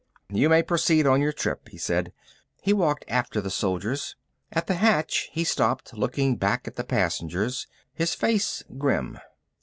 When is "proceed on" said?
0.63-1.21